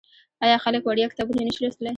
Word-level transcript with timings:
آیا 0.43 0.57
خلک 0.63 0.81
وړیا 0.83 1.07
کتابونه 1.11 1.41
نشي 1.47 1.61
لوستلی؟ 1.63 1.89